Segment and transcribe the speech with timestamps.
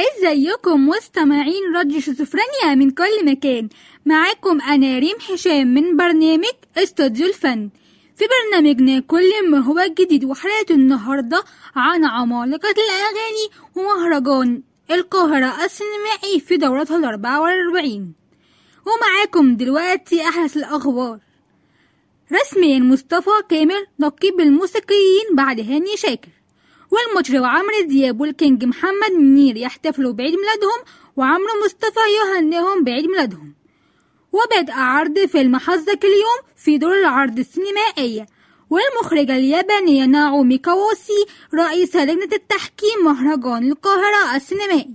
[0.00, 3.68] إزيكم مستمعين راديو شيزوفرينيا من كل مكان؟
[4.06, 7.70] معاكم أنا ريم هشام من برنامج استوديو الفن.
[8.16, 11.44] في برنامجنا كل ما هو جديد وحلقة النهاردة
[11.76, 18.12] عن عمالقة الأغاني ومهرجان القاهرة السينمائي في دورتها الأربعة والأربعين.
[18.86, 21.18] ومعاكم دلوقتي أحدث الأخبار.
[22.32, 26.39] رسميا مصطفى كامل نقيب الموسيقيين بعد هاني شاكر.
[26.90, 30.80] والمطرب عمرو دياب والكينج محمد منير يحتفلوا بعيد ميلادهم
[31.16, 33.54] وعمرو مصطفى يهنئهم بعيد ميلادهم.
[34.32, 38.26] وبدأ عرض فيلم حظك اليوم في دور العرض السينمائية
[38.70, 44.94] والمخرجة اليابانية ناعومي كاواسي رئيسة لجنة التحكيم مهرجان القاهرة السينمائي.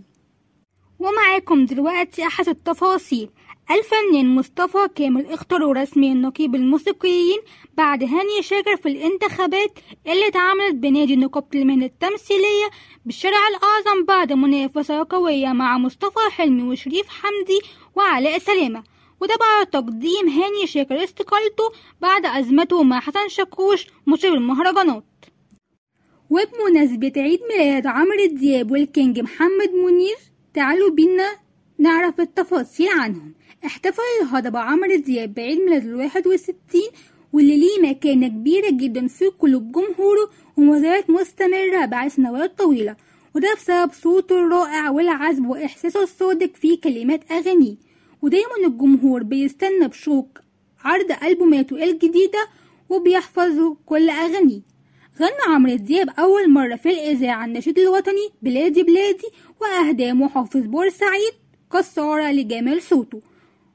[0.99, 3.29] ومعاكم دلوقتي أحد التفاصيل.
[3.71, 5.25] الفنان مصطفى كامل.
[5.25, 7.39] اختاروا رسميا نقيب الموسيقيين
[7.77, 12.69] بعد هاني شاكر في الانتخابات اللي اتعملت بنادي نقابة المهنة التمثيلية
[13.05, 17.59] بالشارع الأعظم بعد منافسة قوية مع مصطفى حلمي وشريف حمدي
[17.95, 18.83] وعلاء سلامة.
[19.21, 21.63] وده بعد تقديم هاني شاكر استقالته
[22.01, 25.03] بعد أزمته مع حسن شاكوش مطرب المهرجانات.
[26.29, 30.15] وبمناسبة عيد ميلاد عمرو دياب والكينج محمد منير
[30.53, 31.44] تعالوا بينا
[31.77, 33.33] نعرف التفاصيل عنهم.
[33.65, 36.89] احتفل الهضبة عمرو دياب بعيد ميلاد الواحد وستين
[37.33, 42.95] واللي ليه مكانة كبيرة جدا في قلوب جمهوره وما زالت مستمرة بعد سنوات طويلة.
[43.35, 47.75] وده بسبب صوته الرائع والعذب وإحساسه الصادق في كلمات أغانيه.
[48.21, 50.27] ودايما الجمهور بيستنى بشوق
[50.83, 52.47] عرض ألبوماته الجديدة
[52.89, 54.61] وبيحفظوا كل أغانيه.
[55.19, 59.27] غنى عمرو دياب أول مرة في الإذاعة النشيد الوطني بلادي بلادي
[59.61, 61.33] وأهدى محافظ بورسعيد.
[61.73, 63.21] كسارة لجمال صوته.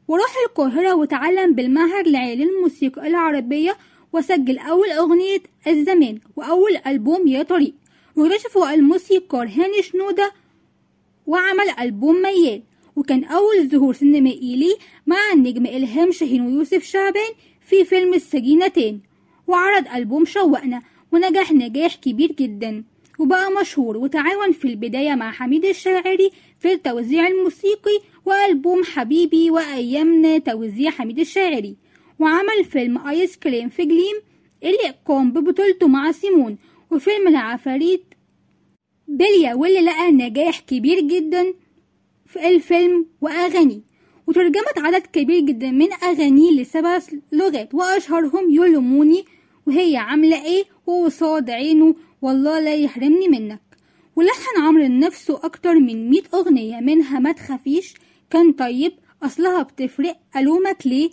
[0.08, 3.76] وراح القاهرة وتعلم بالمعهد العالي للموسيقى العربية
[4.12, 7.74] وسجل أول أغنية الزمان وأول ألبوم يا طريق.
[8.16, 10.32] واكتشفه الموسيقار هاني شنودة
[11.26, 12.62] وعمل ألبوم ميال.
[12.96, 19.00] وكان أول ظهور سينمائي ليه مع النجم إلهام شاهين ويوسف شعبان في فيلم السجينتين.
[19.46, 22.84] وعرض ألبوم شوقنا ونجح نجاح كبير جدا.
[23.20, 30.90] وبقى مشهور وتعاون في البداية مع حميد الشاعري في التوزيع الموسيقي وألبوم حبيبي وأيامنا توزيع
[30.90, 31.76] حميد الشاعري.
[32.18, 34.16] وعمل فيلم آيس كريم في جليم
[34.62, 36.58] اللي قام ببطولته مع سيمون.
[36.90, 38.04] وفيلم العفاريت
[39.08, 41.54] بليا واللي لقى نجاح كبير جدا
[42.26, 43.80] في الفيلم وأغانيه
[44.26, 46.98] وترجمت عدد كبير جدا من أغانيه لسبع
[47.32, 49.24] لغات وأشهرهم يلوموني
[49.66, 53.60] وهي عاملة إيه؟ وقصاد عينه والله لا يحرمني منك.
[54.16, 57.94] ولحن عمرو لنفسه أكتر من مية أغنية منها ما تخافيش.
[58.30, 58.92] كان طيب
[59.22, 60.16] أصلها بتفرق.
[60.36, 61.10] ألومك ليه؟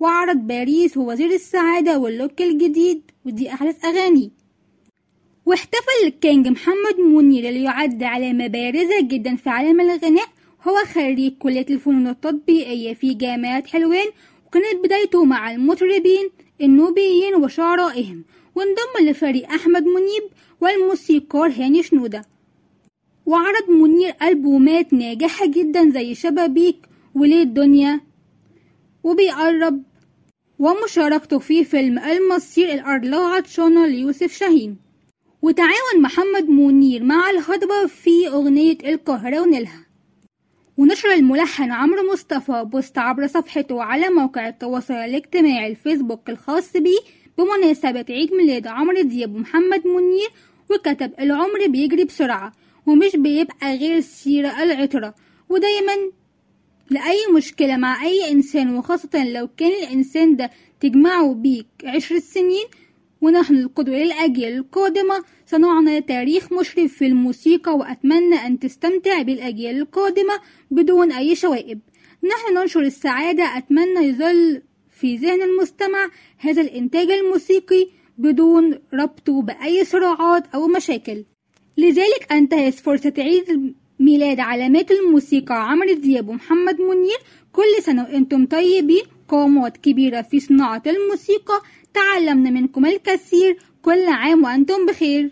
[0.00, 4.30] وعرض باريس ووزير السعادة وال look الجديد ودي أحدث أغاني.
[5.46, 10.26] واحتفل ال king محمد منير اللي يعد علامة بارزة جدا في عالم الغناء.
[10.68, 14.06] هو خريج كلية الفنون التطبيقية في جامعة حلوان
[14.46, 16.30] وكانت بدايته مع المطربين.
[16.62, 20.22] النوبيين وشعرائهم وانضم لفريق أحمد منيب
[20.60, 22.24] والموسيقار هاني شنودة.
[23.26, 26.76] وعرض منير ألبومات ناجحة جدا زي شبابيك
[27.14, 28.00] وليه الدنيا.
[29.04, 29.82] وبيقرب
[30.58, 34.76] ومشاركته في فيلم المصير الأرض عطشانة ليوسف شاهين.
[35.42, 39.89] وتعاون محمد منير مع الهضبة في أغنية القاهرة ونيلها.
[40.80, 46.98] ونشر الملحن عمرو مصطفى بوست عبر صفحته على موقع التواصل الاجتماعي الفيسبوك الخاص بيه
[47.38, 50.30] بمناسبة عيد ميلاد عمرو دياب ومحمد منير
[50.70, 52.52] وكتب العمر بيجري بسرعة
[52.86, 55.14] ومش بيبقى غير سيرة العطرة.
[55.48, 55.92] ودايما
[56.90, 62.64] لأي مشكلة مع أي إنسان وخاصة لو كان الإنسان ده تجمعه بيك عشر سنين
[63.20, 65.24] ونحن القدوة للأجيال القادمة.
[65.46, 70.34] صنعنا تاريخ مشرف في الموسيقى وأتمنى أن تستمتع بالأجيال القادمة
[70.70, 71.80] بدون أي شوائب.
[72.24, 73.44] نحن ننشر السعادة.
[73.44, 77.88] أتمنى يظل في ذهن المستمع هذا الإنتاج الموسيقي
[78.18, 81.24] بدون ربطه بأي صراعات أو مشاكل.
[81.78, 87.18] لذلك أنتهز فرصة عيد ميلاد علامات الموسيقى عمرو دياب ومحمد منير.
[87.52, 89.02] كل سنة وأنتم طيبين.
[89.30, 91.60] قامات كبيرة في صناعة الموسيقى.
[91.94, 93.58] تعلمنا منكم الكثير.
[93.82, 95.30] كل عام وأنتم بخير.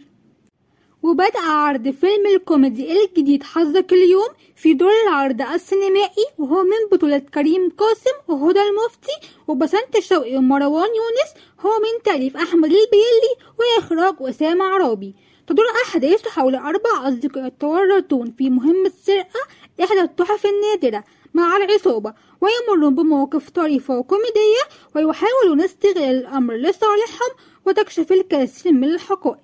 [1.03, 7.71] وبدأ عرض فيلم الكوميدي الجديد حظك اليوم في دور العرض السينمائي وهو من بطولة كريم
[7.79, 11.31] قاسم وهدى المفتي وبسنت شوقي ومروان يونس.
[11.61, 15.15] هو من تأليف أحمد البيلي وإخراج أسامة عرابي.
[15.47, 19.41] تدور أحداث حول أربع أصدقاء يتورطون في مهمة سرقة
[19.85, 21.05] إحدى التحف النادرة
[21.39, 24.63] مع العصابة ويمرون بمواقف طريفة وكوميدية
[24.95, 27.31] ويحاولون استغلال الأمر لصالحهم
[27.67, 29.39] وتكشف الكثير من الحقائق.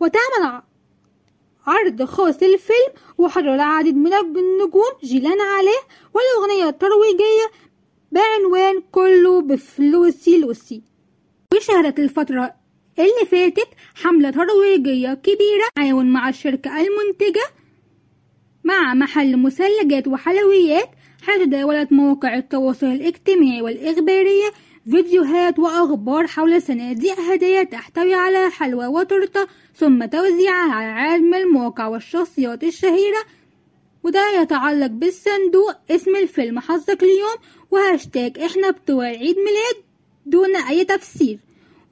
[0.00, 0.62] وتعمل
[1.66, 5.80] عرض خاص للفيلم وحضر العديد من النجوم جيلان عليه
[6.14, 7.50] والأغنية الترويجية
[8.12, 10.82] بعنوان كله بفلوسي لوسي.
[11.54, 12.54] وشهدت الفترة
[12.98, 17.44] اللي فاتت حملة ترويجية كبيرة تعاون مع الشركة المنتجة
[18.64, 20.88] مع محل مثلجات وحلويات
[21.22, 24.50] حيث تداولت مواقع التواصل الاجتماعي والإخبارية
[24.90, 29.46] فيديوهات وأخبار حول صناديق هدايا تحتوي على حلوى وتورتة
[29.76, 33.24] ثم توزيعها على عالم المواقع والشخصيات الشهيرة.
[34.02, 37.36] وده يتعلق بالصندوق اسم الفيلم حظك اليوم
[37.70, 39.84] وهاشتاج إحنا بتوع عيد ميلاد
[40.26, 41.38] دون أي تفسير.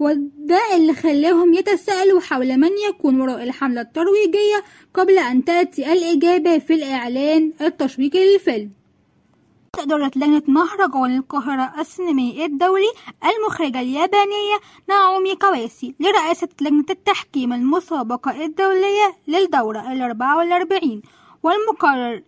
[0.03, 4.65] وده اللي خلاهم يتساءلوا حول من يكون وراء الحملة الترويجية
[4.95, 8.71] قبل أن تأتي الإجابة في الإعلان التشويقي للفيلم.
[9.79, 12.93] إدارة لجنة مهرجان القاهرة السينمائي الدولي
[13.25, 14.57] المخرجة اليابانية
[14.89, 21.03] ناومي كواسي لرئاسة لجنة التحكيم المسابقة الدولية للدورة الأربعة والأربعين
[21.43, 22.23] والمقرر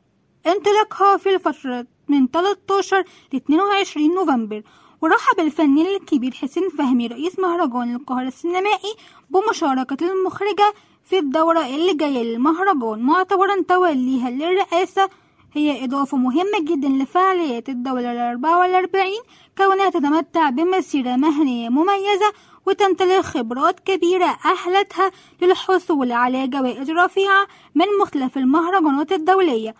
[0.46, 4.62] انطلاقها في الفترة من 13 ل 22 نوفمبر.
[5.04, 8.94] ورحب الفنان الكبير حسين فهمي رئيس مهرجان القاهرة السينمائي
[9.30, 10.74] بمشاركة المخرجة
[11.04, 13.02] في الدورة اللي جاية للمهرجان.
[13.02, 15.08] معتبرا توليها للرئاسة
[15.52, 19.20] هي إضافة مهمة جدا لفعاليات الدولة الأربعة والأربعين
[19.58, 22.32] كونها تتمتع بمسيرة مهنية مميزة
[22.66, 25.10] وتمتلك خبرات كبيرة أهلتها
[25.42, 29.74] للحصول على جوائز رفيعة من مختلف المهرجانات الدولية.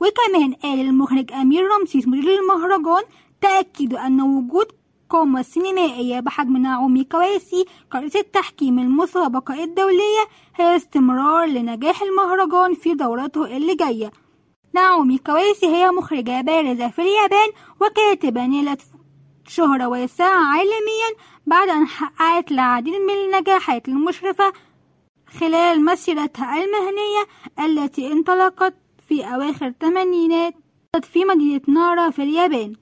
[0.00, 3.02] وكمان قال المخرج أمير رمسيس مدير المهرجان
[3.40, 4.66] تأكد أن وجود
[5.10, 10.24] قامة سينمائية بحجم نعومي كواسي كرئيسة تحكيم المسابقة الدولية
[10.56, 14.10] هي استمرار لنجاح المهرجان في دورته اللي جاية.
[14.74, 17.48] نعومي كواسي هي مخرجة بارزة في اليابان
[17.80, 18.82] وكاتبة نالت
[19.48, 21.10] شهرة واسعة عالميا
[21.46, 24.52] بعد أن حققت العديد من النجاحات المشرفة
[25.40, 27.26] خلال مسيرتها المهنية
[27.58, 28.74] التي انطلقت
[29.08, 30.54] في أواخر الثمانينات
[31.02, 32.76] في مدينة نارا في اليابان.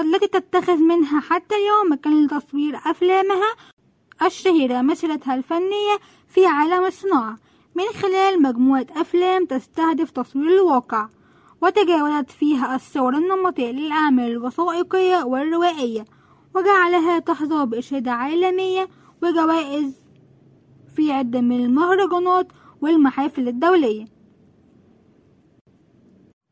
[0.00, 3.54] والتي تتخذ منها حتى اليوم مكان لتصوير أفلامها
[4.22, 5.98] الشهيرة مسيرتها الفنية
[6.28, 7.36] في عالم الصناعة.
[7.74, 11.08] من خلال مجموعة أفلام تستهدف تصوير الواقع
[11.62, 16.04] وتجاوزت فيها الصور النمطية للأعمال الوثائقية والروائية
[16.54, 18.88] وجعلها تحظى بإشادة عالمية
[19.22, 19.94] وجوائز
[20.96, 24.04] في عدة من المهرجانات والمحافل الدولية.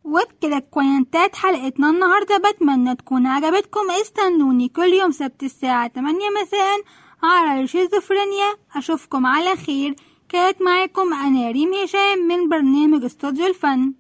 [0.09, 3.91] وبكده تكون انتهت حلقتنا النهاردة بتمنى تكون عجبتكم.
[3.91, 6.81] استنوني كل يوم سبت الساعة 8 مساء
[7.23, 9.95] على الشيزوفرينيا أشوفكم على خير.
[10.29, 13.93] كانت معاكم أنا ريم هشام من برنامج استوديو الفن.